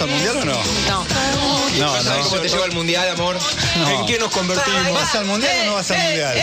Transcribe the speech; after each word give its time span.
¿Vamos 0.00 0.02
al 0.02 0.08
mundial 0.08 0.36
o 0.36 0.44
no? 0.44 0.62
No. 0.88 1.06
No, 1.78 2.02
¿Sabes 2.02 2.24
no. 2.24 2.28
cómo 2.30 2.40
te 2.40 2.48
lleva 2.48 2.64
el 2.64 2.72
mundial, 2.72 3.08
amor? 3.10 3.38
No. 3.76 4.00
¿En 4.00 4.06
qué 4.06 4.18
nos 4.18 4.30
convertimos? 4.32 4.92
¿Vas 4.92 5.14
al 5.14 5.26
mundial 5.26 5.52
o 5.62 5.66
no 5.66 5.74
vas 5.74 5.90
al 5.90 5.98
mundial? 5.98 6.42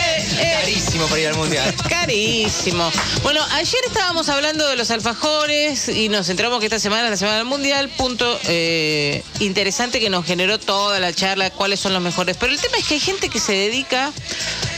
Carísimo 0.60 1.06
para 1.06 1.20
ir 1.20 1.28
al 1.28 1.34
mundial. 1.34 1.74
Carísimo. 1.88 2.90
Bueno, 3.22 3.40
ayer 3.52 3.80
estábamos 3.86 4.28
hablando 4.28 4.66
de 4.68 4.76
los 4.76 4.90
alfajores 4.90 5.88
y 5.88 6.08
nos 6.08 6.28
enteramos 6.28 6.60
que 6.60 6.66
esta 6.66 6.78
semana 6.78 7.04
es 7.04 7.10
la 7.10 7.16
semana 7.16 7.38
del 7.38 7.46
mundial. 7.46 7.88
Punto 7.96 8.38
eh, 8.44 9.22
interesante 9.40 9.98
que 10.00 10.08
nos 10.08 10.24
generó 10.24 10.58
toda 10.58 11.00
la 11.00 11.12
charla, 11.12 11.50
cuáles 11.50 11.80
son 11.80 11.92
los 11.92 12.02
mejores. 12.02 12.36
Pero 12.38 12.52
el 12.52 12.60
tema 12.60 12.78
es 12.78 12.86
que 12.86 12.94
hay 12.94 13.00
gente 13.00 13.28
que 13.28 13.40
se 13.40 13.52
dedica 13.52 14.12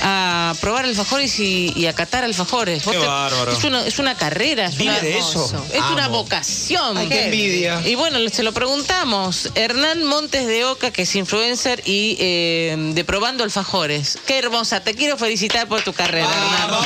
a 0.03 0.55
probar 0.61 0.85
alfajores 0.85 1.39
y, 1.41 1.73
y 1.77 1.87
a 1.87 1.93
catar 1.95 2.25
alfajores. 2.25 2.82
Qué 2.85 2.99
bárbaro. 2.99 3.50
Es 3.53 3.64
una, 3.64 3.87
es 3.87 3.99
una 3.99 4.17
carrera, 4.17 4.67
es, 4.67 4.77
Vive 4.77 4.91
una, 4.91 5.00
de 5.00 5.19
eso. 5.19 5.67
es 5.73 5.82
una 5.93 6.09
vocación. 6.09 6.96
Ay, 6.99 7.08
qué 7.08 7.25
envidia. 7.27 7.81
Y 7.86 7.95
bueno, 7.95 8.18
se 8.31 8.43
lo 8.43 8.53
preguntamos. 8.53 9.50
Hernán 9.55 10.05
Montes 10.05 10.46
de 10.46 10.64
Oca, 10.64 10.91
que 10.93 11.03
es 11.03 11.14
influencer 11.17 11.82
y 11.86 12.17
eh, 12.21 12.77
de 12.94 13.05
Probando 13.05 13.44
Alfajores. 13.44 14.18
Qué 14.27 14.39
hermosa. 14.39 14.81
Te 14.82 14.94
quiero 14.94 15.17
felicitar 15.18 15.68
por 15.68 15.82
tu 15.82 15.93
carrera, 15.93 16.29
Hernán. 16.29 16.80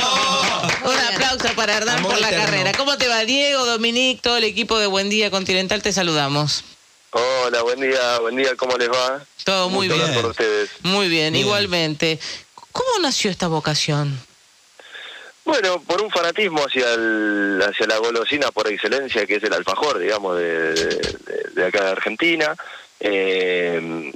Un 0.85 1.13
aplauso 1.13 1.55
para 1.55 1.77
Hernán 1.77 1.97
Amor 1.99 2.11
por 2.11 2.21
la 2.21 2.27
eterno. 2.29 2.45
carrera. 2.45 2.71
¿Cómo 2.73 2.97
te 2.97 3.07
va, 3.07 3.23
Diego, 3.25 3.65
Dominic, 3.65 4.21
todo 4.21 4.37
el 4.37 4.43
equipo 4.43 4.77
de 4.79 4.87
Buen 4.87 5.09
Día 5.09 5.31
Continental? 5.31 5.81
Te 5.81 5.91
saludamos. 5.93 6.63
Hola, 7.11 7.61
buen 7.61 7.79
día, 7.79 8.19
buen 8.19 8.35
día, 8.35 8.49
¿cómo 8.57 8.75
les 8.77 8.89
va? 8.89 9.23
Todo 9.45 9.69
muy 9.69 9.87
bien. 9.87 10.01
hablar 10.01 10.15
por 10.21 10.31
ustedes. 10.31 10.69
Muy 10.81 11.07
bien, 11.07 11.31
Bien. 11.31 11.45
igualmente. 11.45 12.19
¿Cómo 12.75 12.99
nació 13.01 13.31
esta 13.31 13.47
vocación? 13.47 14.19
Bueno, 15.45 15.79
por 15.87 16.01
un 16.01 16.11
fanatismo 16.11 16.59
hacia 16.65 16.85
hacia 17.69 17.87
la 17.87 17.97
golosina 17.99 18.51
por 18.51 18.67
excelencia, 18.67 19.25
que 19.25 19.35
es 19.35 19.43
el 19.43 19.53
alfajor, 19.53 19.97
digamos, 19.97 20.35
de, 20.37 20.73
de- 21.53 21.65
acá 21.65 21.85
de 21.85 21.91
Argentina. 21.91 22.53
Eh, 22.99 24.11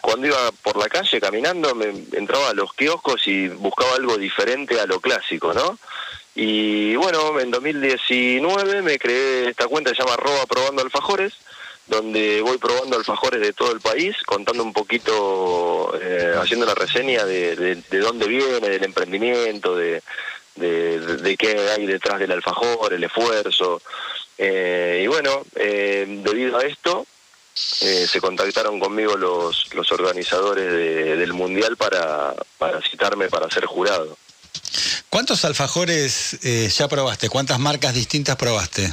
cuando 0.00 0.28
iba 0.28 0.52
por 0.62 0.76
la 0.76 0.88
calle 0.88 1.20
caminando, 1.20 1.74
me 1.74 1.86
entraba 2.12 2.50
a 2.50 2.54
los 2.54 2.72
kioscos 2.74 3.26
y 3.26 3.48
buscaba 3.48 3.96
algo 3.96 4.16
diferente 4.18 4.78
a 4.78 4.86
lo 4.86 5.00
clásico, 5.00 5.52
¿no? 5.52 5.76
Y 6.36 6.94
bueno, 6.94 7.40
en 7.40 7.50
2019 7.50 8.82
me 8.82 9.00
creé 9.00 9.48
esta 9.48 9.66
cuenta 9.66 9.90
que 9.90 9.96
se 9.96 10.02
llama 10.02 10.14
arroba 10.14 10.46
probando 10.46 10.82
alfajores, 10.82 11.32
donde 11.86 12.40
voy 12.42 12.58
probando 12.58 12.96
alfajores 12.96 13.40
de 13.40 13.52
todo 13.52 13.70
el 13.72 13.80
país, 13.80 14.16
contando 14.26 14.62
un 14.62 14.72
poquito, 14.72 15.96
eh, 16.02 16.34
haciendo 16.40 16.66
la 16.66 16.74
reseña 16.74 17.24
de, 17.24 17.54
de, 17.56 17.74
de 17.76 17.98
dónde 17.98 18.26
viene, 18.26 18.68
del 18.68 18.82
emprendimiento, 18.84 19.76
de, 19.76 20.02
de, 20.56 21.36
qué 21.38 21.56
hay 21.70 21.86
detrás 21.86 22.18
del 22.18 22.32
alfajor, 22.32 22.92
el 22.92 23.04
esfuerzo. 23.04 23.80
Eh, 24.38 25.02
y 25.04 25.06
bueno, 25.06 25.42
eh, 25.54 26.04
debido 26.24 26.58
a 26.58 26.62
esto, 26.62 27.06
se 27.54 28.20
contactaron 28.20 28.78
conmigo 28.80 29.16
los, 29.16 29.72
los 29.74 29.90
organizadores 29.92 30.70
de- 30.70 31.16
del 31.16 31.32
Mundial 31.32 31.76
para, 31.76 32.34
para 32.58 32.82
citarme 32.82 33.28
para 33.28 33.48
ser 33.48 33.64
jurado. 33.64 34.18
¿Cuántos 35.08 35.44
alfajores 35.44 36.36
ya 36.76 36.88
probaste? 36.88 37.28
¿Cuántas 37.30 37.58
marcas 37.58 37.94
distintas 37.94 38.36
probaste? 38.36 38.92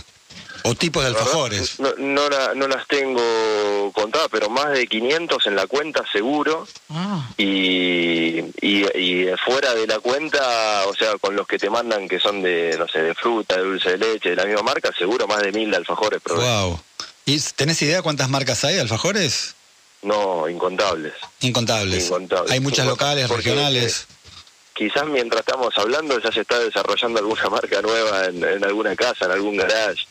¿O 0.65 0.75
tipos 0.75 1.03
de 1.03 1.09
alfajores? 1.09 1.79
No, 1.79 1.93
no, 1.97 2.29
la- 2.29 2.53
no 2.55 2.67
las 2.67 2.87
tengo 2.87 3.91
contadas, 3.93 4.27
pero 4.31 4.49
más 4.49 4.71
de 4.71 4.87
500 4.87 5.45
en 5.47 5.55
la 5.55 5.67
cuenta 5.67 6.03
seguro. 6.11 6.67
Ah, 6.89 7.29
Y, 7.37 8.39
y, 8.61 8.85
y 8.97 9.27
fuera 9.45 9.73
de 9.75 9.85
la 9.87 9.99
cuenta, 9.99 10.85
o 10.87 10.95
sea, 10.95 11.17
con 11.19 11.35
los 11.35 11.45
que 11.47 11.57
te 11.59 11.69
mandan 11.69 12.07
que 12.07 12.19
son 12.19 12.41
de, 12.41 12.75
no 12.79 12.87
sé, 12.87 13.01
de 13.01 13.13
fruta, 13.13 13.57
de 13.57 13.63
dulce 13.63 13.89
de 13.91 13.97
leche, 13.97 14.29
de 14.31 14.35
la 14.37 14.45
misma 14.45 14.63
marca, 14.63 14.89
seguro 14.97 15.27
más 15.27 15.41
de 15.41 15.51
mil 15.51 15.73
alfajores 15.75 16.21
probé. 16.21 16.43
Wow. 16.45 16.79
¿Y 17.25 17.39
tenés 17.55 17.81
idea 17.81 18.01
cuántas 18.01 18.29
marcas 18.29 18.63
hay 18.63 18.75
de 18.75 18.81
alfajores? 18.81 19.55
No, 20.01 20.49
incontables. 20.49 21.13
Incontables. 21.41 22.05
Incontables. 22.05 22.51
Hay 22.51 22.59
muchas 22.59 22.85
locales, 22.85 23.27
Porque, 23.27 23.43
regionales. 23.49 24.05
Quizás 24.73 25.05
mientras 25.05 25.41
estamos 25.41 25.71
hablando 25.77 26.19
ya 26.19 26.31
se 26.31 26.41
está 26.41 26.57
desarrollando 26.59 27.19
alguna 27.19 27.49
marca 27.51 27.81
nueva 27.81 28.25
en, 28.25 28.43
en 28.43 28.63
alguna 28.65 28.95
casa, 28.95 29.25
en 29.25 29.31
algún 29.31 29.55
garage. 29.55 30.05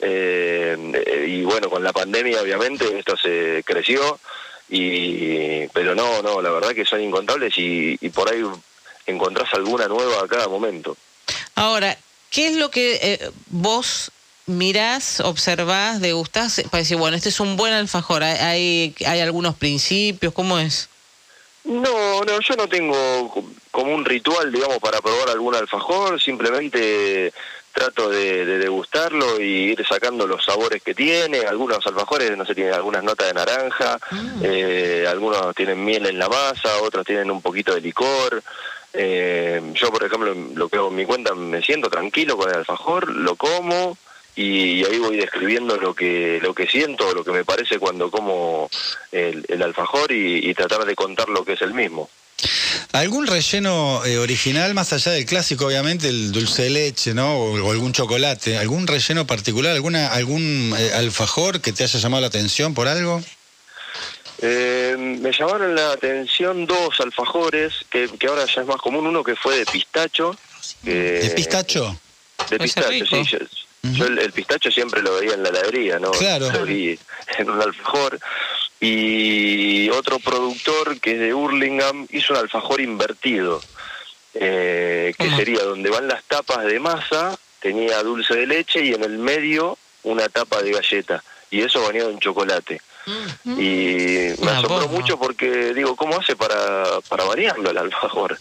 Eh, 0.00 1.26
y 1.28 1.42
bueno, 1.42 1.68
con 1.70 1.82
la 1.82 1.92
pandemia 1.92 2.40
obviamente 2.40 2.98
esto 2.98 3.16
se 3.16 3.62
creció, 3.64 4.18
y 4.68 5.66
pero 5.68 5.94
no, 5.94 6.22
no, 6.22 6.40
la 6.42 6.50
verdad 6.50 6.70
que 6.74 6.84
son 6.84 7.00
incontables 7.02 7.56
y, 7.58 7.96
y 8.00 8.08
por 8.10 8.30
ahí 8.30 8.42
encontrás 9.06 9.52
alguna 9.54 9.88
nueva 9.88 10.22
a 10.22 10.28
cada 10.28 10.48
momento. 10.48 10.96
Ahora, 11.54 11.96
¿qué 12.30 12.48
es 12.48 12.56
lo 12.56 12.70
que 12.70 12.98
eh, 13.02 13.30
vos 13.46 14.10
mirás, 14.46 15.20
observás, 15.20 16.00
degustás 16.00 16.62
para 16.70 16.82
decir, 16.82 16.96
bueno, 16.96 17.16
este 17.16 17.30
es 17.30 17.40
un 17.40 17.56
buen 17.56 17.72
alfajor? 17.72 18.22
¿Hay, 18.22 18.94
hay, 19.06 19.20
algunos 19.20 19.56
principios? 19.56 20.32
¿Cómo 20.32 20.58
es? 20.58 20.88
No, 21.64 22.22
no, 22.24 22.40
yo 22.40 22.54
no 22.56 22.66
tengo 22.68 23.30
co- 23.32 23.44
como 23.70 23.94
un 23.94 24.04
ritual, 24.04 24.52
digamos, 24.52 24.78
para 24.78 25.00
probar 25.00 25.30
algún 25.30 25.54
alfajor, 25.54 26.20
simplemente 26.22 27.32
trato 27.78 28.10
de, 28.10 28.44
de 28.44 28.58
degustarlo 28.58 29.40
y 29.40 29.70
ir 29.70 29.86
sacando 29.86 30.26
los 30.26 30.44
sabores 30.44 30.82
que 30.82 30.94
tiene. 30.94 31.40
Algunos 31.40 31.86
alfajores, 31.86 32.36
no 32.36 32.44
sé, 32.44 32.54
tienen 32.54 32.74
algunas 32.74 33.04
notas 33.04 33.28
de 33.28 33.34
naranja, 33.34 33.98
eh, 34.42 35.06
algunos 35.08 35.54
tienen 35.54 35.84
miel 35.84 36.06
en 36.06 36.18
la 36.18 36.28
masa, 36.28 36.82
otros 36.82 37.06
tienen 37.06 37.30
un 37.30 37.40
poquito 37.40 37.72
de 37.74 37.80
licor. 37.80 38.42
Eh, 38.92 39.62
yo, 39.74 39.92
por 39.92 40.02
ejemplo, 40.02 40.34
lo 40.54 40.68
que 40.68 40.76
hago 40.76 40.88
en 40.88 40.96
mi 40.96 41.04
cuenta, 41.04 41.34
me 41.34 41.62
siento 41.62 41.88
tranquilo 41.88 42.36
con 42.36 42.50
el 42.50 42.56
alfajor, 42.56 43.14
lo 43.14 43.36
como 43.36 43.96
y, 44.34 44.80
y 44.80 44.84
ahí 44.84 44.98
voy 44.98 45.16
describiendo 45.16 45.76
lo 45.76 45.94
que 45.94 46.40
lo 46.42 46.54
que 46.54 46.66
siento, 46.66 47.14
lo 47.14 47.22
que 47.22 47.32
me 47.32 47.44
parece 47.44 47.78
cuando 47.78 48.10
como 48.10 48.68
el, 49.12 49.44
el 49.46 49.62
alfajor 49.62 50.10
y, 50.10 50.50
y 50.50 50.54
tratar 50.54 50.84
de 50.84 50.96
contar 50.96 51.28
lo 51.28 51.44
que 51.44 51.52
es 51.52 51.62
el 51.62 51.74
mismo. 51.74 52.10
¿Algún 52.92 53.26
relleno 53.26 54.04
eh, 54.06 54.18
original, 54.18 54.72
más 54.72 54.92
allá 54.92 55.12
del 55.12 55.26
clásico, 55.26 55.66
obviamente, 55.66 56.08
el 56.08 56.32
dulce 56.32 56.62
de 56.62 56.70
leche, 56.70 57.12
¿no? 57.12 57.36
O, 57.36 57.62
o 57.62 57.70
algún 57.70 57.92
chocolate. 57.92 58.56
¿Algún 58.56 58.86
relleno 58.86 59.26
particular? 59.26 59.74
¿Alguna, 59.74 60.08
¿Algún 60.08 60.74
eh, 60.76 60.92
alfajor 60.94 61.60
que 61.60 61.72
te 61.72 61.84
haya 61.84 61.98
llamado 61.98 62.22
la 62.22 62.28
atención 62.28 62.72
por 62.72 62.88
algo? 62.88 63.22
Eh, 64.40 64.96
me 64.98 65.32
llamaron 65.32 65.74
la 65.74 65.92
atención 65.92 66.64
dos 66.64 66.98
alfajores, 67.00 67.72
que, 67.90 68.08
que 68.18 68.26
ahora 68.26 68.46
ya 68.46 68.62
es 68.62 68.66
más 68.66 68.76
común, 68.76 69.06
uno 69.06 69.22
que 69.22 69.36
fue 69.36 69.58
de 69.58 69.66
pistacho. 69.66 70.36
¿De 70.82 71.32
pistacho? 71.36 71.98
De 72.48 72.56
Puede 72.56 72.70
ser 72.70 72.84
pistacho, 72.88 73.24
sí. 73.24 73.36
Yo, 73.82 73.92
yo 73.92 74.06
el, 74.06 74.18
el 74.18 74.32
pistacho 74.32 74.70
siempre 74.70 75.02
lo 75.02 75.14
veía 75.16 75.34
en 75.34 75.42
la 75.42 75.50
heladería, 75.50 75.98
¿no? 75.98 76.12
Claro. 76.12 76.50
Lo 76.52 76.64
vi 76.64 76.98
en 77.36 77.50
un 77.50 77.60
alfajor. 77.60 78.18
Y 78.80 79.88
otro 79.90 80.18
productor 80.20 81.00
que 81.00 81.12
es 81.12 81.18
de 81.18 81.34
Hurlingham 81.34 82.06
hizo 82.10 82.32
un 82.32 82.38
alfajor 82.40 82.80
invertido, 82.80 83.60
eh, 84.34 85.12
que 85.18 85.30
sería 85.30 85.62
donde 85.64 85.90
van 85.90 86.06
las 86.06 86.22
tapas 86.24 86.64
de 86.64 86.78
masa, 86.78 87.36
tenía 87.60 88.02
dulce 88.02 88.34
de 88.36 88.46
leche 88.46 88.84
y 88.84 88.92
en 88.94 89.02
el 89.02 89.18
medio 89.18 89.76
una 90.04 90.28
tapa 90.28 90.62
de 90.62 90.72
galleta. 90.72 91.22
Y 91.50 91.62
eso 91.62 91.82
bañado 91.82 92.10
en 92.10 92.18
chocolate. 92.20 92.80
Y 93.46 94.34
me 94.42 94.50
asombró 94.50 94.80
bomba. 94.80 94.86
mucho 94.88 95.18
porque 95.18 95.72
digo, 95.72 95.96
¿cómo 95.96 96.18
hace 96.20 96.36
para, 96.36 96.84
para 97.08 97.24
variarlo 97.24 97.70
el 97.70 97.78
alfajor? 97.78 98.38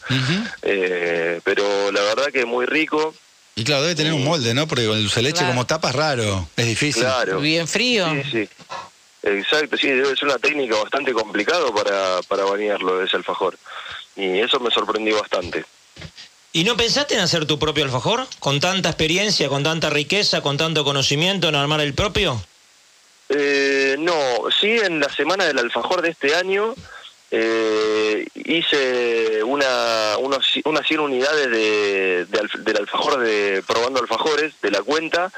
Eh, 0.62 1.40
pero 1.44 1.92
la 1.92 2.02
verdad 2.02 2.28
que 2.31 2.42
es 2.42 2.46
muy 2.46 2.66
rico. 2.66 3.16
Y 3.56 3.64
claro, 3.64 3.84
debe 3.84 3.96
tener 3.96 4.14
un 4.14 4.24
molde, 4.24 4.53
¿no? 4.53 4.68
Porque 4.68 4.86
con 4.86 4.97
el 4.97 5.03
dulce 5.03 5.16
de 5.22 5.24
leche 5.24 5.38
Claro. 5.40 5.53
como 5.53 5.66
tapa 5.66 5.90
es 5.90 5.96
raro. 5.96 6.47
Es 6.58 6.66
difícil. 6.68 7.02
Claro. 7.03 7.40
Bien 7.40 7.68
frío. 7.68 8.08
Sí, 8.24 8.30
sí. 8.30 8.50
Exacto, 9.28 9.76
sí, 9.78 9.88
debe 9.88 10.16
ser 10.16 10.30
una 10.30 10.38
técnica 10.38 10.78
bastante 10.78 11.12
complicado 11.12 11.74
para, 11.74 12.22
para 12.28 12.46
bañarlo 12.46 13.04
ese 13.04 13.18
alfajor. 13.18 13.58
Y 14.16 14.40
eso 14.40 14.60
me 14.60 14.72
sorprendió 14.72 15.20
bastante. 15.20 15.66
¿Y 16.54 16.64
no 16.64 16.78
pensaste 16.78 17.16
en 17.16 17.20
hacer 17.20 17.46
tu 17.46 17.60
propio 17.60 17.84
alfajor? 17.84 18.26
¿Con 18.40 18.60
tanta 18.60 18.90
experiencia, 18.90 19.50
con 19.50 19.64
tanta 19.64 19.90
riqueza, 19.90 20.42
con 20.42 20.58
tanto 20.58 20.86
conocimiento 20.86 21.50
en 21.50 21.56
armar 21.56 21.82
el 21.82 21.94
propio? 21.94 22.41
Eh, 23.29 23.97
no, 24.00 24.14
sí, 24.59 24.72
en 24.72 25.02
la 25.02 25.09
semana 25.09 25.46
del 25.46 25.59
alfajor 25.59 26.02
de 26.02 26.12
este 26.12 26.34
año 26.34 26.73
eh, 27.30 28.26
hice 28.34 29.44
una, 29.44 30.18
unos, 30.20 30.47
unas 30.64 30.88
100 30.88 31.00
unidades 31.02 31.52
de, 31.52 32.26
del 32.26 32.78
alfajor 32.78 33.20
de 33.20 33.62
Probando 33.68 34.00
Alfajores, 34.00 34.53
de 34.62 34.72
la 34.72 34.82
cuenta, 34.82 35.32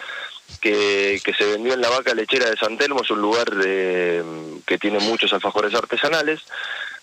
que, 0.61 1.21
que 1.23 1.33
se 1.33 1.45
vendió 1.45 1.73
en 1.73 1.81
la 1.81 1.89
vaca 1.89 2.13
lechera 2.13 2.49
de 2.49 2.57
San 2.57 2.77
Telmo, 2.77 3.01
es 3.01 3.09
un 3.09 3.21
lugar 3.21 3.49
de, 3.49 4.23
que 4.65 4.77
tiene 4.77 4.99
muchos 4.99 5.31
alfajores 5.33 5.73
artesanales. 5.73 6.41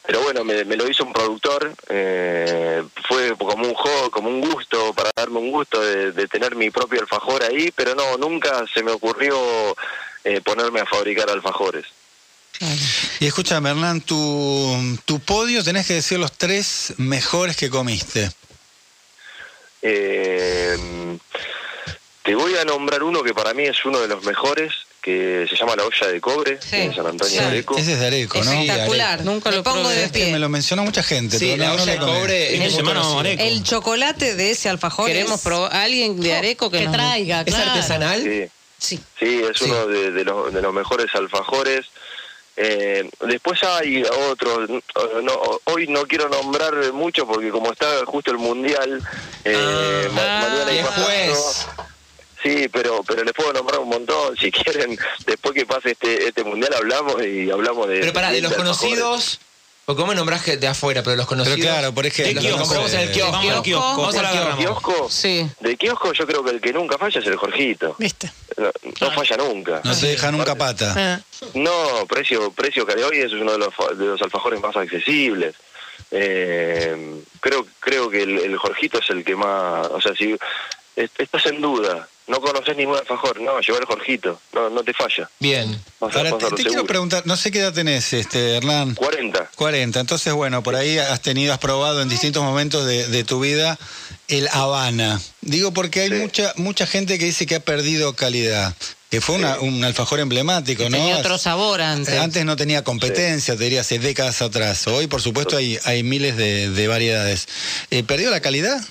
Pero 0.07 0.21
bueno, 0.21 0.45
me, 0.45 0.65
me 0.65 0.77
lo 0.77 0.89
hizo 0.89 1.03
un 1.05 1.13
productor, 1.13 1.75
eh, 1.89 2.81
fue 3.09 3.37
como 3.37 3.67
un 3.67 3.75
juego, 3.75 4.11
como 4.13 4.29
un 4.29 4.41
gusto, 4.41 4.95
para 4.95 5.11
darme 5.17 5.39
un 5.41 5.51
gusto 5.51 5.81
de, 5.81 6.13
de 6.13 6.29
tener 6.29 6.55
mi 6.55 6.71
propio 6.71 7.01
alfajor 7.01 7.43
ahí, 7.43 7.73
pero 7.75 7.97
no, 7.97 8.17
nunca 8.17 8.65
se 8.73 8.85
me 8.85 8.93
ocurrió 8.93 9.37
eh, 10.23 10.41
ponerme 10.43 10.79
a 10.79 10.87
fabricar 10.87 11.29
alfajores. 11.29 11.87
Y 13.19 13.27
escúchame, 13.27 13.71
Hernán, 13.71 14.01
tu, 14.01 14.97
tu 15.05 15.19
podio 15.19 15.65
tenés 15.65 15.87
que 15.89 15.95
decir 15.95 16.21
los 16.21 16.33
tres 16.33 16.95
mejores 16.99 17.57
que 17.57 17.69
comiste. 17.69 18.31
Eh, 19.83 21.19
te 22.27 22.35
voy 22.35 22.55
a 22.57 22.65
nombrar 22.65 23.03
uno 23.03 23.23
que 23.23 23.33
para 23.33 23.55
mí 23.55 23.63
es 23.65 23.83
uno 23.87 24.01
de 24.01 24.09
los 24.09 24.23
mejores, 24.25 24.73
que 25.01 25.47
se 25.49 25.55
llama 25.57 25.77
la 25.77 25.85
olla 25.85 26.09
de 26.09 26.21
cobre 26.21 26.59
Sí. 26.61 26.75
en 26.77 26.93
San 26.95 27.07
Antonio 27.07 27.33
Sí. 27.33 27.39
de 27.39 27.45
Areco. 27.47 27.77
Ese 27.79 27.93
es 27.93 28.01
de 28.01 28.07
Areco, 28.09 28.43
¿no? 28.43 28.51
Espectacular. 28.53 29.25
Nunca 29.25 29.51
lo 29.53 29.63
pongo 29.63 29.83
probé. 29.83 29.95
de 29.95 30.05
Es 30.07 30.11
que 30.13 30.19
pie. 30.25 30.33
me 30.33 30.41
lo 30.41 30.49
mencionó 30.49 30.83
mucha 30.83 31.05
gente. 31.05 31.39
Sí, 31.39 31.51
pero 31.53 31.63
la 31.63 31.69
no, 31.69 31.77
no 31.77 31.83
olla 31.85 31.93
de 31.93 31.99
cobre 32.01 32.59
conocido. 32.83 33.19
Areco. 33.21 33.43
El 33.45 33.63
chocolate 33.63 34.35
de 34.35 34.51
ese 34.51 34.69
alfajor 34.69 35.07
Queremos 35.07 35.37
es- 35.37 35.41
probar 35.43 35.73
alguien 35.77 36.21
de 36.21 36.35
Areco 36.35 36.69
que, 36.71 36.79
que 36.81 36.85
nos- 36.87 36.95
traiga, 36.95 37.43
¿Es 37.43 37.55
claro. 37.55 37.71
artesanal? 37.71 38.21
Sí. 38.23 38.51
Sí. 38.79 39.01
Es 39.49 39.59
Sí. 39.59 39.65
uno 39.67 39.87
de, 39.87 40.11
de 40.11 40.25
los, 40.25 40.53
de 40.53 40.61
los 40.61 40.75
mejores 40.75 41.07
alfajores. 41.15 41.87
Eh, 42.57 43.09
después 43.29 43.63
hay 43.63 44.03
otros, 44.31 44.69
no, 45.23 45.41
hoy 45.65 45.87
no 45.89 46.05
quiero 46.07 46.29
nombrar 46.29 46.75
mucho 46.95 47.27
porque 47.27 47.51
como 47.51 47.71
está 47.71 47.87
justo 48.07 48.31
el 48.33 48.39
mundial, 48.39 49.01
eh, 49.45 50.09
ma- 50.13 50.23
Ah, 50.23 50.49
mañana 50.49 50.73
y 50.73 50.77
después. 50.77 51.29
pasado, 51.31 51.87
sí, 52.47 52.69
pero 52.69 53.03
pero 53.03 53.25
les 53.25 53.33
puedo 53.35 53.53
nombrar 53.53 53.81
un 53.81 53.89
montón, 53.89 54.37
si 54.37 54.51
quieren, 54.53 54.99
después 55.27 55.55
que 55.55 55.67
pase 55.67 55.93
este 55.93 56.29
este 56.29 56.45
mundial 56.45 56.73
hablamos 56.75 57.17
y 57.25 57.51
hablamos 57.51 57.89
de... 57.89 58.01
Pero 58.01 58.13
para, 58.13 58.31
de 58.31 58.41
los 58.41 58.53
conocidos, 58.55 59.41
porque 59.85 60.03
vos 60.03 60.09
me 60.09 60.17
nombrás 60.17 60.43
que 60.43 60.57
de 60.57 60.67
afuera, 60.67 61.03
pero 61.05 61.15
los 61.15 61.27
conocidos. 61.27 61.59
Pero 61.61 61.71
claro, 61.73 61.93
por 61.95 62.07
ejemplo. 62.07 62.43
los 62.43 62.51
kiosco. 62.57 62.59
kiosco. 62.67 62.75
Vamos 62.75 62.95
al 62.95 63.63
kiosco. 63.63 63.87
Vamos 63.87 64.15
¿Cómo 64.17 64.29
al 64.29 64.57
kiosco. 64.59 65.09
Sí. 65.11 65.49
De 65.61 65.77
kiosco 65.77 66.13
yo 66.13 66.27
creo 66.27 66.43
que 66.43 66.51
el 66.51 66.61
que 66.61 66.73
nunca 66.73 66.99
falla 66.99 67.21
es 67.21 67.27
el 67.27 67.37
Jorgito. 67.37 67.95
¿Viste? 67.99 68.31
No, 68.57 68.71
no 69.01 69.11
falla 69.13 69.37
nunca. 69.37 69.81
No 69.85 69.95
se 69.95 70.09
deja 70.09 70.33
nunca 70.33 70.57
pata. 70.57 70.93
Ah. 70.97 71.21
No, 71.55 72.05
precio 72.09 72.51
precio 72.51 72.85
que 72.85 72.97
de 72.97 73.05
hoy 73.05 73.19
es 73.19 73.33
uno 73.33 73.53
de 73.53 73.59
los, 73.59 73.75
de 73.97 74.07
los 74.07 74.21
alfajores 74.23 74.61
más 74.61 74.77
accesibles. 74.77 75.55
Eh, 76.11 77.21
creo 77.41 77.67
creo 77.79 78.11
que 78.11 78.23
el, 78.23 78.39
el 78.39 78.57
Jorgito 78.57 78.99
es 78.99 79.09
el 79.11 79.25
que 79.25 79.37
más, 79.37 79.87
o 79.89 80.01
sea, 80.01 80.15
si 80.17 80.37
est- 80.97 81.21
estás 81.21 81.47
en 81.47 81.61
duda, 81.61 82.09
no 82.27 82.41
conoces 82.41 82.77
ningún 82.77 82.97
alfajor, 82.97 83.41
no, 83.41 83.61
lleva 83.61 83.79
el 83.79 83.85
Jorgito, 83.85 84.41
no 84.53 84.69
no 84.71 84.83
te 84.83 84.93
falla. 84.93 85.31
Bien. 85.41 85.81
Vas 86.01 86.15
a- 86.15 86.19
Ahora, 86.19 86.31
a 86.31 86.39
te, 86.39 86.51
te 86.57 86.65
quiero 86.65 86.85
preguntar, 86.87 87.23
no 87.27 87.37
sé 87.37 87.51
qué 87.51 87.61
edad 87.61 87.73
tenés, 87.73 88.13
este, 88.13 88.57
Hernán. 88.57 88.95
40. 88.95 89.51
40. 89.55 90.01
Entonces, 90.01 90.33
bueno, 90.33 90.63
por 90.63 90.75
ahí 90.77 90.99
has 90.99 91.23
tenido, 91.23 91.53
has 91.53 91.59
probado 91.59 92.03
en 92.03 92.09
distintos 92.09 92.43
momentos 92.43 92.85
de, 92.87 93.07
de 93.09 93.25
tu 93.25 93.41
vida 93.41 93.79
el 94.29 94.49
Habana. 94.49 95.21
Digo 95.41 95.73
porque 95.73 96.01
hay 96.01 96.09
Sí. 96.09 96.15
mucha 96.17 96.53
mucha 96.57 96.87
gente 96.87 97.19
que 97.19 97.27
dice 97.27 97.47
que 97.47 97.55
ha 97.57 97.61
perdido 97.61 98.15
calidad. 98.17 98.75
Que 99.09 99.21
fue 99.21 99.37
una- 99.37 99.61
un 99.61 99.85
alfajor 99.85 100.19
emblemático, 100.19 100.83
¿no? 100.83 100.97
Tenía 100.97 101.19
otro 101.19 101.39
sabor 101.39 101.81
antes. 101.81 102.13
Eh, 102.13 102.19
Antes 102.19 102.45
no 102.45 102.57
tenía 102.57 102.83
competencia, 102.83 103.57
te 103.57 103.63
diría 103.63 103.83
hace 103.83 104.01
décadas 104.01 104.43
atrás. 104.43 104.85
Hoy, 104.89 105.07
por 105.07 105.23
supuesto, 105.23 105.57
hay, 105.57 105.79
hay 105.85 106.03
miles 106.03 106.37
de, 106.37 106.71
de 106.71 106.89
variedades. 106.89 107.47
Eh, 107.93 108.03
¿Perdió 108.03 108.31
la 108.31 108.41
calidad? 108.41 108.83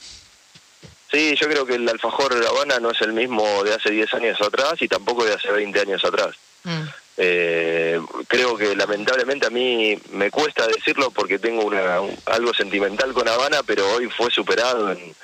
Sí, 1.15 1.33
yo 1.39 1.47
creo 1.47 1.65
que 1.65 1.75
el 1.75 1.87
alfajor 1.87 2.33
de 2.35 2.41
La 2.41 2.49
Habana 2.49 2.77
no 2.81 2.91
es 2.91 2.99
el 2.99 3.13
mismo 3.13 3.63
de 3.63 3.73
hace 3.73 3.89
10 3.89 4.13
años 4.15 4.41
atrás 4.41 4.73
y 4.81 4.87
tampoco 4.89 5.23
de 5.23 5.33
hace 5.33 5.49
20 5.49 5.79
años 5.79 6.03
atrás. 6.03 6.35
Mm. 6.65 6.81
Eh, 7.15 8.01
creo 8.27 8.57
que 8.57 8.75
lamentablemente 8.75 9.47
a 9.47 9.49
mí 9.49 9.97
me 10.11 10.29
cuesta 10.29 10.67
decirlo 10.67 11.11
porque 11.11 11.39
tengo 11.39 11.63
una, 11.63 12.01
un- 12.01 12.17
algo 12.25 12.53
sentimental 12.53 13.13
con 13.13 13.29
Habana, 13.29 13.63
pero 13.65 13.89
hoy 13.93 14.09
fue 14.09 14.29
superado 14.29 14.91
en- 14.91 15.15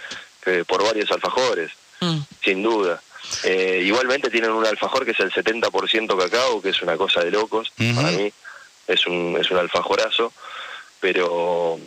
eh, 0.45 0.63
por 0.65 0.81
varios 0.81 1.11
alfajores, 1.11 1.71
Mm. 1.99 2.19
sin 2.41 2.63
duda. 2.63 3.01
Eh, 3.43 3.81
igualmente 3.83 4.29
tienen 4.29 4.51
un 4.51 4.65
alfajor 4.65 5.03
que 5.03 5.11
es 5.11 5.19
el 5.19 5.33
70% 5.33 6.17
cacao, 6.17 6.61
que 6.61 6.69
es 6.69 6.81
una 6.81 6.95
cosa 6.95 7.21
de 7.21 7.31
locos 7.31 7.73
para 7.95 8.11
mí. 8.11 8.31
Es 8.87 9.05
un, 9.07 9.37
es 9.37 9.51
un 9.51 9.57
alfajorazo, 9.57 10.31
pero 11.01 11.79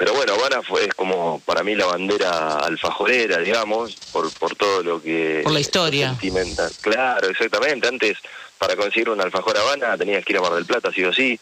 pero 0.00 0.14
bueno, 0.14 0.32
Habana 0.32 0.62
fue, 0.62 0.86
es 0.86 0.94
como 0.94 1.40
para 1.44 1.62
mí 1.62 1.74
la 1.74 1.84
bandera 1.84 2.56
alfajorera, 2.56 3.36
digamos, 3.36 3.96
por, 4.12 4.32
por 4.32 4.56
todo 4.56 4.82
lo 4.82 5.02
que... 5.02 5.42
Por 5.44 5.52
la 5.52 5.60
historia. 5.60 6.08
Sentimental. 6.08 6.72
Claro, 6.80 7.28
exactamente. 7.28 7.86
Antes, 7.86 8.16
para 8.56 8.76
conseguir 8.76 9.10
un 9.10 9.20
alfajor 9.20 9.58
Habana, 9.58 9.98
tenías 9.98 10.24
que 10.24 10.32
ir 10.32 10.38
a 10.38 10.40
Mar 10.40 10.54
del 10.54 10.64
Plata, 10.64 10.90
sí 10.90 11.04
o 11.04 11.12
sí, 11.12 11.38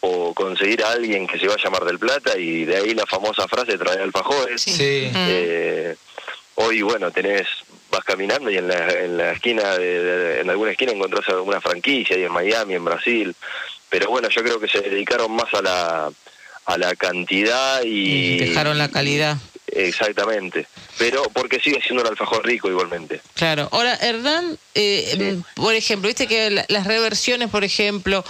o 0.00 0.32
conseguir 0.32 0.82
a 0.84 0.92
alguien 0.92 1.26
que 1.26 1.38
se 1.38 1.48
vaya 1.48 1.64
a 1.66 1.70
Mar 1.70 1.84
del 1.84 1.98
Plata 1.98 2.38
y 2.38 2.64
de 2.64 2.76
ahí 2.78 2.94
la 2.94 3.04
famosa 3.04 3.46
frase 3.46 3.76
traer 3.76 4.00
alfajores. 4.00 4.62
Sí. 4.62 5.10
Mm. 5.12 5.26
Eh, 5.28 5.96
hoy, 6.54 6.80
bueno, 6.80 7.10
tenés 7.10 7.46
vas 7.90 8.04
caminando 8.04 8.50
y 8.50 8.56
en 8.56 8.68
la, 8.68 8.88
en 8.88 9.18
la 9.18 9.32
esquina, 9.32 9.76
de, 9.76 10.02
de- 10.02 10.40
en 10.40 10.48
alguna 10.48 10.70
esquina 10.70 10.92
encontrás 10.92 11.28
alguna 11.28 11.60
franquicia, 11.60 12.16
y 12.16 12.24
en 12.24 12.32
Miami, 12.32 12.74
en 12.74 12.86
Brasil. 12.86 13.34
Pero 13.90 14.08
bueno, 14.08 14.30
yo 14.30 14.42
creo 14.42 14.58
que 14.58 14.68
se 14.68 14.80
dedicaron 14.80 15.30
más 15.32 15.52
a 15.52 15.60
la, 15.60 16.10
a 16.68 16.76
la 16.76 16.94
cantidad 16.96 17.82
y... 17.82 18.36
Dejaron 18.38 18.76
la 18.76 18.88
calidad. 18.90 19.38
Exactamente. 19.68 20.66
Pero 20.98 21.22
porque 21.32 21.60
sigue 21.60 21.80
siendo 21.80 22.02
un 22.02 22.08
alfajor 22.08 22.44
rico 22.46 22.68
igualmente. 22.68 23.20
Claro. 23.34 23.68
Ahora, 23.72 23.94
Hernán, 23.94 24.58
eh, 24.74 25.34
mm, 25.56 25.60
por 25.62 25.74
ejemplo, 25.74 26.08
viste 26.08 26.26
que 26.26 26.50
la- 26.50 26.66
las 26.68 26.86
reversiones, 26.86 27.48
por 27.48 27.64
ejemplo, 27.64 28.22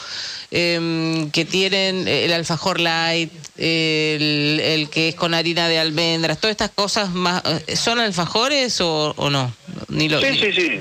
em, 0.52 1.30
que 1.32 1.44
tienen 1.44 2.06
el 2.06 2.32
alfajor 2.32 2.78
light, 2.80 3.32
el, 3.56 4.60
el 4.62 4.88
que 4.90 5.08
es 5.08 5.14
con 5.16 5.34
harina 5.34 5.68
de 5.68 5.78
almendras, 5.80 6.38
todas 6.38 6.52
estas 6.52 6.70
cosas, 6.70 7.10
más, 7.10 7.42
eh, 7.66 7.74
¿son 7.76 7.98
alfajores 7.98 8.80
o, 8.80 9.14
o 9.16 9.30
no? 9.30 9.52
Ni 9.88 10.08
lo, 10.08 10.20
Sí, 10.20 10.38
sí, 10.38 10.52
sí. 10.52 10.80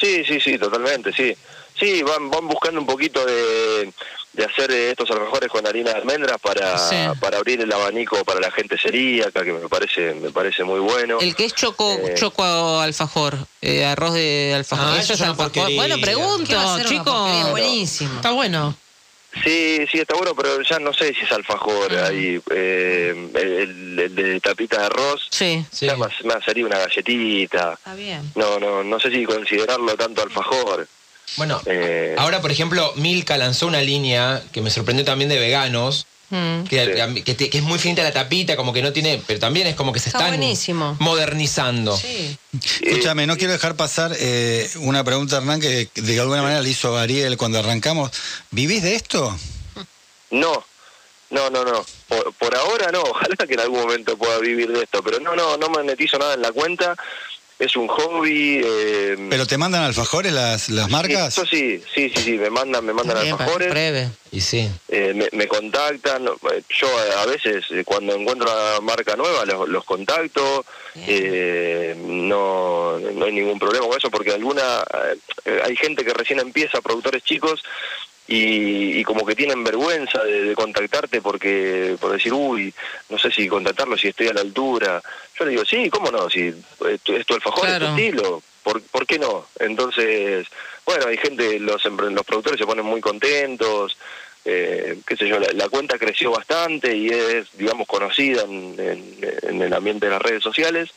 Sí, 0.00 0.24
sí, 0.26 0.40
sí, 0.40 0.58
totalmente, 0.58 1.12
sí. 1.12 1.34
Sí, 1.78 2.02
van, 2.02 2.30
van 2.30 2.46
buscando 2.46 2.80
un 2.80 2.86
poquito 2.86 3.24
de, 3.26 3.92
de 4.32 4.44
hacer 4.44 4.70
estos 4.70 5.10
alfajores 5.10 5.48
con 5.50 5.66
harina 5.66 5.90
de 5.92 5.96
almendras 5.98 6.38
para, 6.40 6.78
Sí. 6.78 6.96
para 7.20 7.38
abrir 7.38 7.60
el 7.60 7.72
abanico 7.72 8.24
para 8.24 8.40
la 8.40 8.50
gente 8.52 8.78
celíaca, 8.78 9.42
que 9.42 9.52
me 9.52 9.68
parece 9.68 10.14
me 10.14 10.30
parece 10.30 10.62
muy 10.64 10.78
bueno. 10.80 11.18
El 11.20 11.34
que 11.34 11.46
es 11.46 11.54
choco, 11.54 11.92
Eh. 11.94 12.14
choco 12.14 12.80
alfajor, 12.80 13.36
eh, 13.60 13.84
arroz 13.84 14.14
de 14.14 14.52
alfajor. 14.54 14.86
Ah, 14.88 15.00
eso 15.00 15.14
es 15.14 15.20
alfajor. 15.20 15.72
Bueno, 15.74 15.74
¿Qué 15.74 15.86
va 15.88 15.94
a 15.94 16.76
pregunto, 16.76 16.84
chicos. 16.88 17.50
Buenísimo. 17.50 18.14
Está 18.16 18.30
bueno. 18.30 18.76
Sí, 19.42 19.78
sí, 19.90 19.98
está 19.98 20.14
bueno, 20.14 20.32
pero 20.36 20.62
ya 20.62 20.78
no 20.78 20.94
sé 20.94 21.12
si 21.12 21.22
es 21.24 21.32
alfajor 21.32 21.92
ahí. 21.92 22.40
eh, 22.52 23.30
el, 23.34 23.98
el 23.98 24.14
de 24.14 24.40
tapita 24.40 24.78
de 24.78 24.86
arroz, 24.86 25.26
Sí. 25.28 25.66
Sí. 25.72 25.86
ya 25.86 25.96
más, 25.96 26.12
más 26.24 26.44
sería 26.44 26.64
una 26.64 26.78
galletita. 26.78 27.72
Está 27.72 27.94
bien. 27.96 28.30
No, 28.36 28.60
no, 28.60 28.84
no 28.84 29.00
sé 29.00 29.10
si 29.10 29.24
considerarlo 29.24 29.96
tanto 29.96 30.22
alfajor. 30.22 30.86
Bueno, 31.36 31.60
Eh, 31.66 32.14
ahora 32.18 32.40
por 32.40 32.50
ejemplo, 32.52 32.92
Milka 32.96 33.36
lanzó 33.36 33.66
una 33.66 33.80
línea 33.80 34.42
que 34.52 34.60
me 34.60 34.70
sorprendió 34.70 35.04
también 35.04 35.28
de 35.28 35.38
veganos. 35.38 36.06
Mm. 36.30 36.64
Que, 36.64 37.06
Sí. 37.14 37.22
que 37.22 37.34
te- 37.34 37.50
que 37.50 37.58
es 37.58 37.64
muy 37.64 37.78
finita 37.78 38.02
la 38.02 38.10
tapita, 38.12 38.56
como 38.56 38.72
que 38.72 38.80
no 38.82 38.92
tiene, 38.92 39.22
pero 39.26 39.38
también 39.38 39.66
es 39.66 39.74
como 39.76 39.92
que 39.92 40.00
se 40.00 40.08
Está 40.08 40.20
están 40.20 40.30
buenísimo. 40.38 40.96
modernizando. 40.98 41.96
Sí. 41.96 42.36
Escúchame, 42.82 43.26
no 43.26 43.36
quiero 43.36 43.52
dejar 43.52 43.76
pasar 43.76 44.12
eh, 44.18 44.68
una 44.76 45.04
pregunta, 45.04 45.36
Hernán, 45.36 45.60
que 45.60 45.88
de 45.94 46.20
alguna 46.20 46.42
manera 46.42 46.62
le 46.62 46.70
hizo 46.70 46.96
Ariel 46.96 47.36
cuando 47.36 47.58
arrancamos. 47.58 48.10
¿Vivís 48.50 48.82
de 48.82 48.94
esto? 48.96 49.36
No, 50.30 50.64
no, 51.30 51.50
no, 51.50 51.62
no. 51.64 51.84
Por, 52.08 52.32
por 52.34 52.56
ahora 52.56 52.90
no. 52.90 53.02
Ojalá 53.10 53.36
que 53.46 53.54
en 53.54 53.60
algún 53.60 53.80
momento 53.80 54.16
pueda 54.16 54.38
vivir 54.38 54.72
de 54.72 54.82
esto. 54.84 55.02
Pero 55.02 55.20
no, 55.20 55.36
no, 55.36 55.56
no 55.56 55.68
monetizo 55.68 56.18
nada 56.18 56.34
en 56.34 56.42
la 56.42 56.52
cuenta. 56.52 56.96
Es 57.64 57.76
un 57.76 57.86
hobby. 57.88 58.60
Eh, 58.64 59.16
¿Pero 59.30 59.46
te 59.46 59.56
mandan 59.56 59.82
alfajores 59.84 60.32
las, 60.32 60.68
las 60.68 60.90
marcas? 60.90 61.28
Eso 61.38 61.46
sí, 61.46 61.80
sí, 61.94 62.10
sí, 62.14 62.22
sí. 62.22 62.32
Me 62.32 62.50
mandan, 62.50 62.84
me 62.84 62.92
mandan 62.92 63.20
Bien, 63.22 63.32
alfajores. 63.32 63.70
breve. 63.70 64.08
Y 64.32 64.40
sí. 64.40 64.68
eh, 64.88 65.12
me, 65.14 65.28
me 65.32 65.46
contactan. 65.46 66.26
eh, 66.26 66.62
Yo 66.68 66.86
eh, 66.88 67.12
a 67.18 67.26
veces 67.26 67.64
cuando 67.84 68.14
encuentro 68.14 68.50
una 68.50 68.80
marca 68.80 69.16
nueva 69.16 69.44
los, 69.46 69.68
los 69.68 69.84
contacto. 69.84 70.64
Eh, 70.96 71.94
no, 71.98 72.98
no 73.00 73.24
hay 73.24 73.32
ningún 73.32 73.58
problema 73.58 73.86
con 73.88 73.98
eso 73.98 74.10
porque 74.10 74.30
alguna 74.32 74.84
eh, 75.44 75.60
hay 75.64 75.74
gente 75.76 76.04
que 76.04 76.14
recién 76.14 76.38
empieza, 76.40 76.80
productores 76.80 77.22
chicos. 77.24 77.62
Y, 78.26 78.98
y 79.00 79.04
como 79.04 79.26
que 79.26 79.34
tienen 79.36 79.62
vergüenza 79.62 80.24
de, 80.24 80.44
de 80.44 80.54
contactarte 80.54 81.20
porque 81.20 81.96
por 82.00 82.10
decir 82.12 82.32
uy 82.32 82.72
no 83.10 83.18
sé 83.18 83.30
si 83.30 83.46
contactarlo 83.48 83.98
si 83.98 84.08
estoy 84.08 84.28
a 84.28 84.32
la 84.32 84.40
altura 84.40 85.02
yo 85.38 85.44
le 85.44 85.50
digo 85.50 85.64
sí 85.66 85.90
cómo 85.90 86.10
no 86.10 86.30
si 86.30 86.46
es 86.48 87.00
tu, 87.02 87.12
es 87.14 87.26
tu 87.26 87.34
alfajor 87.34 87.68
es 87.68 87.78
tu 87.78 87.84
estilo 87.98 88.42
¿Por, 88.62 88.80
¿por 88.80 89.06
qué 89.06 89.18
no? 89.18 89.46
Entonces, 89.60 90.46
bueno, 90.86 91.06
hay 91.06 91.18
gente, 91.18 91.58
los, 91.60 91.84
los 91.84 92.24
productores 92.24 92.58
se 92.58 92.64
ponen 92.64 92.86
muy 92.86 92.98
contentos, 93.02 93.94
eh, 94.46 94.96
qué 95.06 95.16
sé 95.18 95.28
yo, 95.28 95.38
la, 95.38 95.48
la 95.52 95.68
cuenta 95.68 95.98
creció 95.98 96.30
bastante 96.30 96.96
y 96.96 97.08
es, 97.10 97.48
digamos, 97.58 97.86
conocida 97.86 98.40
en, 98.44 98.74
en- 98.78 99.18
en 99.42 99.60
el 99.60 99.70
ambiente 99.74 100.06
de 100.06 100.12
las 100.12 100.22
redes 100.22 100.42
sociales, 100.42 100.88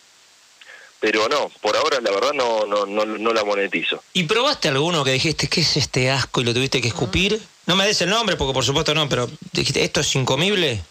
pero 0.99 1.27
no, 1.29 1.49
por 1.61 1.75
ahora 1.75 1.99
la 2.01 2.11
verdad 2.11 2.33
no, 2.33 2.65
no, 2.65 2.85
no, 2.85 3.05
no 3.05 3.33
la 3.33 3.43
monetizo. 3.43 4.03
¿Y 4.13 4.23
probaste 4.23 4.67
alguno 4.67 5.03
que 5.03 5.11
dijiste, 5.11 5.47
¿qué 5.47 5.61
es 5.61 5.77
este 5.77 6.09
asco 6.09 6.41
y 6.41 6.43
lo 6.43 6.53
tuviste 6.53 6.81
que 6.81 6.87
escupir? 6.87 7.39
No 7.65 7.75
me 7.75 7.85
des 7.85 8.01
el 8.01 8.09
nombre 8.09 8.35
porque 8.35 8.53
por 8.53 8.63
supuesto 8.63 8.93
no, 8.93 9.07
pero 9.09 9.29
dijiste, 9.53 9.83
¿esto 9.83 9.99
es 9.99 10.15
incomible? 10.15 10.81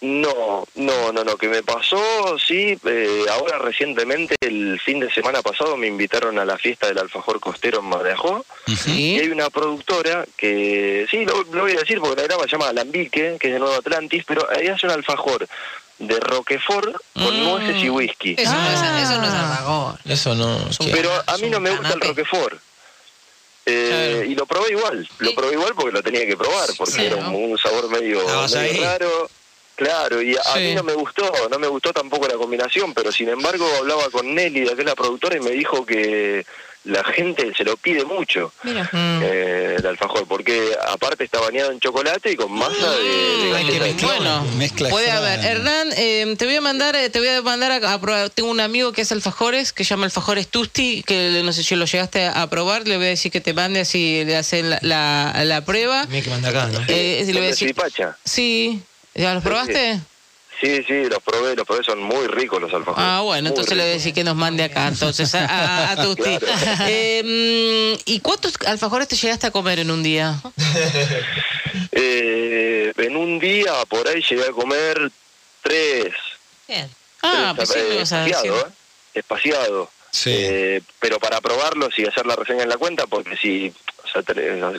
No, 0.00 0.66
no, 0.74 1.12
no, 1.12 1.24
no, 1.24 1.36
que 1.38 1.48
me 1.48 1.62
pasó, 1.62 2.38
sí, 2.38 2.78
eh, 2.84 3.24
ahora 3.30 3.58
recientemente, 3.58 4.34
el 4.40 4.78
fin 4.78 5.00
de 5.00 5.10
semana 5.10 5.40
pasado, 5.40 5.78
me 5.78 5.86
invitaron 5.86 6.38
a 6.38 6.44
la 6.44 6.58
fiesta 6.58 6.88
del 6.88 6.98
alfajor 6.98 7.40
costero 7.40 7.78
en 7.78 7.86
Mar 7.86 8.02
de 8.02 8.12
Ajó, 8.12 8.44
Y 8.86 9.18
hay 9.18 9.28
una 9.28 9.48
productora 9.48 10.26
que, 10.36 11.06
sí, 11.10 11.24
lo, 11.24 11.44
lo 11.44 11.62
voy 11.62 11.72
a 11.72 11.80
decir 11.80 12.00
porque 12.00 12.20
la 12.20 12.28
graba 12.28 12.44
se 12.44 12.50
llama 12.50 12.68
Alambique, 12.68 13.38
que 13.40 13.46
es 13.46 13.54
de 13.54 13.58
Nuevo 13.58 13.76
Atlantis, 13.76 14.24
pero 14.26 14.46
ahí 14.50 14.66
hace 14.66 14.86
un 14.86 14.92
alfajor 14.92 15.48
de 15.98 16.18
Roquefort 16.20 16.94
con 17.14 17.40
Mm. 17.40 17.44
nueces 17.44 17.82
y 17.82 17.88
whisky. 17.90 18.34
Eso, 18.38 18.52
no 18.52 18.68
es, 18.70 18.80
eso 18.80 19.18
no 19.20 19.26
es 19.26 19.32
Ah. 19.34 19.96
Eso 20.04 20.34
no. 20.34 20.68
Es 20.68 20.80
un- 20.80 20.86
¿qué? 20.86 20.92
Pero 20.92 21.10
a 21.26 21.36
mí 21.38 21.48
no 21.48 21.60
me 21.60 21.70
gusta 21.70 21.94
el. 21.94 22.00
Roquefort. 22.00 22.58
Eh, 23.66 23.88
Claro. 24.16 24.24
Y 24.30 24.34
lo 24.34 24.46
probé 24.46 24.70
igual, 24.72 25.08
lo 25.18 25.34
probé 25.34 25.52
igual 25.54 25.72
porque 25.74 25.92
lo 25.92 26.02
tenía 26.02 26.26
que 26.26 26.36
probar, 26.36 26.68
porque 26.76 26.92
Sí, 26.92 27.04
era 27.06 27.16
¿no? 27.16 27.30
un, 27.30 27.52
un 27.52 27.58
sabor 27.58 27.88
medio, 27.88 28.18
medio 28.26 28.58
ahí. 28.58 28.78
raro. 28.80 29.30
Claro, 29.76 30.22
y 30.22 30.36
a 30.36 30.42
Sí. 30.54 30.60
mí 30.60 30.74
no 30.74 30.82
me 30.84 30.92
gustó, 30.94 31.30
no 31.50 31.58
me 31.58 31.66
gustó 31.66 31.92
tampoco 31.92 32.28
la 32.28 32.34
combinación, 32.34 32.94
pero 32.94 33.10
sin 33.10 33.28
embargo 33.28 33.66
hablaba 33.78 34.08
con 34.10 34.34
Nelly, 34.34 34.64
que 34.66 34.72
es 34.80 34.84
la 34.84 34.94
productora, 34.94 35.36
y 35.36 35.40
me 35.40 35.50
dijo 35.50 35.84
que 35.84 36.46
la 36.84 37.02
gente 37.02 37.50
se 37.56 37.64
lo 37.64 37.78
pide 37.78 38.04
mucho, 38.04 38.52
Mira. 38.62 38.88
Eh, 38.92 39.76
el 39.78 39.86
alfajor, 39.86 40.28
porque 40.28 40.76
aparte 40.86 41.24
está 41.24 41.40
bañado 41.40 41.72
en 41.72 41.80
chocolate 41.80 42.30
y 42.32 42.36
con 42.36 42.52
masa 42.52 42.90
de, 42.90 43.02
de 43.48 43.56
Ay, 43.56 43.64
qué 43.66 43.78
galleta. 43.78 43.84
mezclón. 43.86 44.16
Bueno, 44.18 44.44
Mezcla 44.58 44.90
puede 44.90 45.06
extraña. 45.06 45.32
haber. 45.34 45.44
Hernán, 45.56 45.88
eh, 45.96 46.34
te 46.38 46.44
voy 46.44 46.56
a 46.56 46.60
mandar, 46.60 46.94
eh, 46.94 47.08
te 47.08 47.18
voy 47.20 47.28
a 47.28 47.40
mandar 47.40 47.72
a, 47.72 47.94
a 47.94 48.00
probar. 48.02 48.28
Tengo 48.30 48.50
un 48.50 48.60
amigo 48.60 48.92
que 48.92 49.00
es 49.00 49.10
alfajores, 49.12 49.72
que 49.72 49.82
se 49.82 49.90
llama 49.90 50.04
Alfajores 50.04 50.46
Tusti, 50.48 51.02
que 51.06 51.40
no 51.42 51.54
sé 51.54 51.62
si 51.64 51.74
lo 51.74 51.86
llegaste 51.86 52.26
a 52.26 52.46
probar. 52.50 52.86
Le 52.86 52.98
voy 52.98 53.06
a 53.06 53.08
decir 53.08 53.32
que 53.32 53.40
te 53.40 53.54
mande 53.54 53.80
así 53.80 54.22
le 54.26 54.36
hacen 54.36 54.68
la, 54.68 54.78
la, 54.82 55.42
la 55.44 55.64
prueba. 55.64 56.04
Mira 56.10 56.22
que 56.22 56.30
manda 56.30 56.50
acá, 56.50 56.66
¿no? 56.68 56.80
Eh, 56.88 57.24
le 57.26 57.40
voy 57.40 57.54
sí, 58.24 58.82
¿ya 59.14 59.34
los 59.34 59.42
probaste? 59.42 60.00
Sí, 60.60 60.82
sí, 60.86 61.04
los 61.04 61.22
probé, 61.22 61.56
los 61.56 61.66
probé, 61.66 61.84
son 61.84 62.00
muy 62.02 62.26
ricos 62.28 62.60
los 62.60 62.72
alfajores. 62.72 63.04
Ah, 63.06 63.20
bueno, 63.22 63.42
muy 63.42 63.48
entonces 63.50 63.76
le 63.76 63.82
voy 63.82 63.90
a 63.90 63.94
decir 63.94 64.14
que 64.14 64.24
nos 64.24 64.36
mande 64.36 64.62
acá, 64.62 64.86
entonces, 64.86 65.34
a, 65.34 65.44
a, 65.44 65.90
a 65.92 65.96
Tusti. 66.02 66.38
Claro. 66.38 66.84
Eh, 66.88 67.96
mm, 67.96 68.02
¿Y 68.06 68.20
cuántos 68.20 68.54
alfajores 68.66 69.08
te 69.08 69.16
llegaste 69.16 69.46
a 69.46 69.50
comer 69.50 69.80
en 69.80 69.90
un 69.90 70.02
día? 70.02 70.40
Eh, 71.90 72.92
en 72.96 73.16
un 73.16 73.38
día 73.38 73.72
por 73.88 74.06
ahí 74.06 74.22
llegué 74.28 74.44
a 74.44 74.52
comer 74.52 75.10
tres. 75.62 76.12
Bien. 76.68 76.88
Ah, 77.22 77.52
tres, 77.56 77.68
pues 77.68 77.68
sí, 77.70 77.78
eh, 77.78 78.02
espaciado, 78.02 78.60
¿eh? 78.60 78.70
Espaciado. 79.14 79.90
Sí. 80.10 80.30
Eh, 80.32 80.80
pero 81.00 81.18
para 81.18 81.40
probarlos 81.40 81.98
y 81.98 82.06
hacer 82.06 82.26
la 82.26 82.36
reseña 82.36 82.62
en 82.62 82.68
la 82.68 82.76
cuenta, 82.76 83.06
porque 83.06 83.36
si 83.36 83.72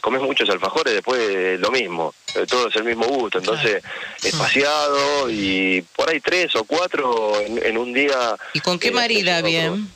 comes 0.02 0.22
muchos 0.22 0.50
alfajores, 0.50 0.94
después 0.94 1.60
lo 1.60 1.72
mismo, 1.72 2.14
eh, 2.36 2.46
todo 2.48 2.68
es 2.70 2.76
el 2.76 2.84
mismo 2.84 3.06
gusto. 3.08 3.40
Entonces, 3.40 3.82
espaciado 4.24 5.30
y 5.30 5.82
por 5.96 6.10
ahí 6.10 6.20
tres 6.20 6.56
o 6.56 6.64
cuatro 6.64 7.40
en, 7.42 7.64
en 7.66 7.78
un 7.78 7.94
día. 7.94 8.36
¿Y 8.54 8.60
con 8.60 8.80
qué 8.80 8.90
eh, 8.90 8.92
marida 8.92 9.42
bien? 9.42 9.90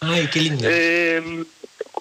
Ay, 0.00 0.28
qué 0.32 0.40
lindo. 0.40 0.64
Eh, 0.68 1.44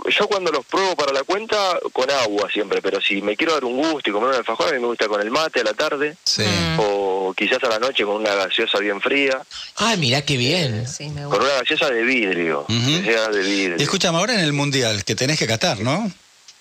yo 0.09 0.27
cuando 0.27 0.51
los 0.51 0.65
pruebo 0.65 0.95
para 0.95 1.13
la 1.13 1.23
cuenta, 1.23 1.79
con 1.93 2.09
agua 2.11 2.49
siempre, 2.51 2.81
pero 2.81 2.99
si 2.99 3.21
me 3.21 3.37
quiero 3.37 3.53
dar 3.53 3.63
un 3.63 3.77
gusto 3.77 4.09
y 4.09 4.13
comer 4.13 4.29
un 4.29 4.35
alfajor, 4.35 4.69
a 4.69 4.73
mí 4.73 4.79
me 4.79 4.87
gusta 4.87 5.07
con 5.07 5.21
el 5.21 5.31
mate 5.31 5.61
a 5.61 5.63
la 5.63 5.73
tarde, 5.73 6.17
Sí. 6.23 6.41
Mm. 6.43 6.79
o 6.79 7.33
quizás 7.37 7.63
a 7.63 7.69
la 7.69 7.79
noche 7.79 8.03
con 8.03 8.15
una 8.15 8.33
gaseosa 8.35 8.79
bien 8.79 8.99
fría, 8.99 9.41
Ay, 9.77 9.97
mirá 9.97 10.21
qué 10.23 10.35
bien. 10.35 10.85
Sí, 10.87 11.09
me 11.09 11.23
con 11.23 11.39
una 11.41 11.53
gaseosa 11.59 11.89
de 11.89 12.03
vidrio, 12.03 12.65
que 12.67 13.01
sea 13.05 13.29
de 13.29 13.41
vidrio. 13.41 13.75
Y 13.79 13.83
escúchame, 13.83 14.17
ahora 14.17 14.33
en 14.33 14.41
el 14.41 14.51
Mundial, 14.53 15.03
que 15.05 15.15
tenés 15.15 15.39
que 15.39 15.47
catar, 15.47 15.79
¿no? 15.79 16.11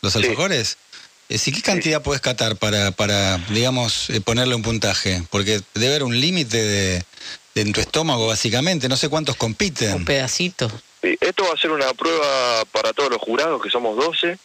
Los 0.02 0.16
alfajores. 0.16 0.78
Eh, 1.28 1.38
¿Sí, 1.38 1.52
¿Qué 1.52 1.62
cantidad 1.62 2.02
puedes 2.02 2.20
catar 2.20 2.56
para, 2.56 2.90
para 2.90 3.38
digamos, 3.50 4.10
eh, 4.10 4.20
ponerle 4.20 4.56
un 4.56 4.62
puntaje? 4.62 5.22
Porque 5.30 5.60
debe 5.74 5.86
haber 5.90 6.02
un 6.02 6.20
límite 6.20 6.56
de, 6.62 7.04
de 7.54 7.60
en 7.62 7.72
tu 7.72 7.80
estómago, 7.80 8.26
básicamente. 8.26 8.88
No 8.88 8.96
sé 8.96 9.08
cuántos 9.08 9.36
Un 9.36 9.38
compiten. 9.38 10.04
pedacito. 10.04 10.68
Sí, 11.02 11.16
Esto 11.20 11.44
va 11.44 11.54
a 11.54 11.56
ser 11.56 11.70
una 11.70 11.94
prueba 11.94 12.64
para 12.72 12.92
todos 12.92 13.10
los 13.10 13.20
jurados, 13.22 13.62
que 13.62 13.70
somos 13.70 13.96
12. 13.96 14.38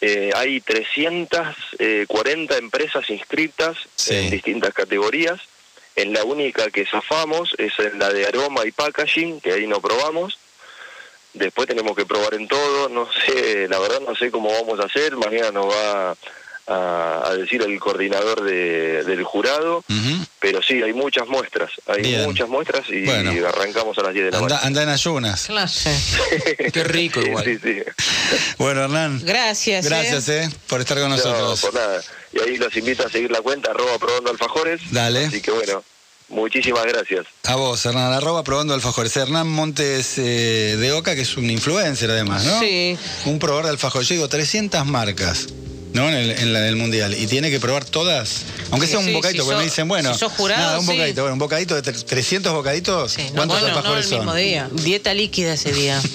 Eh, 0.00 0.30
hay 0.34 0.60
340 0.62 2.56
empresas 2.56 3.08
inscritas 3.10 3.76
Sí. 3.94 4.14
en 4.14 4.30
distintas 4.30 4.72
categorías. 4.72 5.40
En 5.94 6.14
la 6.14 6.24
única 6.24 6.70
que 6.70 6.86
zafamos 6.86 7.54
es 7.58 7.72
en 7.78 7.98
la 7.98 8.10
de 8.10 8.26
aroma 8.26 8.64
y 8.66 8.72
packaging, 8.72 9.42
que 9.42 9.52
ahí 9.52 9.66
no 9.66 9.80
probamos. 9.82 10.38
Después 11.34 11.66
tenemos 11.68 11.96
que 11.96 12.04
probar 12.06 12.34
en 12.34 12.46
todo. 12.48 12.88
No 12.88 13.08
sé, 13.26 13.66
la 13.68 13.78
verdad 13.78 14.00
no 14.06 14.14
sé 14.14 14.30
cómo 14.30 14.50
vamos 14.52 14.78
a 14.80 14.84
hacer. 14.84 15.16
Mañana 15.16 15.50
nos 15.50 15.66
va 15.66 16.14
a, 16.66 17.22
a 17.28 17.34
decir 17.34 17.60
el 17.62 17.78
coordinador 17.80 18.42
de- 18.44 19.02
del 19.04 19.24
jurado. 19.24 19.82
Pero 20.40 20.62
sí, 20.62 20.82
hay 20.82 20.92
muchas 20.92 21.26
muestras. 21.28 21.70
Hay 21.86 22.02
Bien. 22.02 22.24
muchas 22.24 22.48
muestras 22.48 22.84
y 22.88 23.04
Bueno. 23.04 23.32
arrancamos 23.48 23.96
a 23.98 24.02
las 24.02 24.12
10 24.12 24.26
de 24.26 24.30
la 24.32 24.38
Anda, 24.38 24.48
mañana. 24.56 24.66
anda 24.66 24.82
en 24.82 24.88
ayunas. 24.90 25.46
Claro. 25.46 25.70
Qué 26.72 26.84
rico 26.84 27.20
igual. 27.20 27.44
sí, 27.44 27.58
sí. 27.62 27.82
Bueno, 28.58 28.84
Hernán. 28.84 29.20
Gracias. 29.24 29.86
Gracias, 29.86 30.28
eh. 30.28 30.44
eh, 30.44 30.50
por 30.68 30.80
estar 30.80 30.98
con 30.98 31.08
No, 31.10 31.16
nosotros. 31.16 31.60
por 31.62 31.74
nada. 31.74 32.02
Y 32.32 32.40
ahí 32.40 32.56
los 32.56 32.74
invito 32.76 33.06
a 33.06 33.10
seguir 33.10 33.30
la 33.30 33.40
cuenta, 33.40 33.70
arroba 33.70 33.98
probando 33.98 34.30
alfajores. 34.30 34.80
Dale. 34.90 35.26
Así 35.26 35.40
que 35.42 35.50
bueno, 35.50 35.82
muchísimas 36.32 36.84
gracias. 36.86 37.26
A 37.44 37.54
vos, 37.56 37.84
Hernán, 37.86 38.12
arroba 38.12 38.42
probando 38.42 38.74
alfajores. 38.74 39.16
Hernán 39.16 39.48
Montes 39.48 40.18
eh, 40.18 40.76
de 40.78 40.92
Oca, 40.92 41.14
que 41.14 41.20
es 41.22 41.36
un 41.36 41.48
influencer 41.50 42.10
además, 42.10 42.44
¿no? 42.44 42.60
Sí. 42.60 42.96
Un 43.26 43.38
probador 43.38 43.64
de 43.66 43.70
alfajores. 43.70 44.08
Yo 44.08 44.14
digo, 44.16 44.28
300 44.28 44.84
marcas, 44.86 45.46
¿no? 45.92 46.08
En, 46.08 46.14
el, 46.14 46.30
en 46.30 46.52
la 46.52 46.60
del 46.60 46.76
Mundial. 46.76 47.14
Y 47.16 47.26
tiene 47.26 47.50
que 47.50 47.60
probar 47.60 47.84
todas. 47.84 48.42
Aunque 48.70 48.86
sea 48.86 48.98
un 48.98 49.04
Sí, 49.06 49.12
bocadito, 49.12 49.42
si 49.42 49.46
porque 49.46 49.58
me 49.58 49.64
dicen, 49.64 49.86
bueno. 49.88 50.12
si 50.12 50.18
sos 50.20 50.32
jurado, 50.32 50.60
nada, 50.62 50.78
un 50.80 50.86
sí. 50.86 50.92
bocadito. 50.92 51.20
Bueno, 51.22 51.32
un 51.34 51.38
bocadito 51.38 51.74
de 51.80 51.82
tre- 51.82 52.04
300 52.04 52.52
bocaditos. 52.52 53.12
Sí, 53.12 53.22
no, 53.28 53.34
¿Cuántos 53.36 53.60
Bueno, 53.60 53.74
no 53.74 53.78
alfajores 53.78 54.10
el 54.10 54.16
mismo 54.18 54.34
día. 54.34 54.68
Dieta 54.72 55.14
líquida 55.14 55.52
ese 55.54 55.72
día. 55.72 56.00